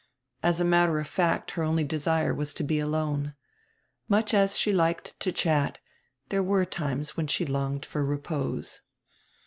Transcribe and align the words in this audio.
As 0.41 0.59
a 0.59 0.65
matter 0.65 0.97
of 0.99 1.05
fact, 1.07 1.51
her 1.51 1.61
only 1.61 1.83
desire 1.83 2.33
was 2.33 2.55
to 2.55 2.63
lie 2.67 2.77
alone. 2.79 3.35
Much 4.09 4.33
as 4.33 4.57
she 4.57 4.73
liked 4.73 5.13
to 5.19 5.31
chat, 5.31 5.77
there 6.29 6.41
were 6.41 6.65
times 6.65 7.15
when 7.15 7.27
she 7.27 7.45
longed 7.45 7.85
for 7.85 8.03
repose. 8.03 8.81